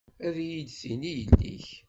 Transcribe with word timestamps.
Ad 0.27 0.35
iyi-d-tini 0.43 1.11
yelli-k. 1.17 1.65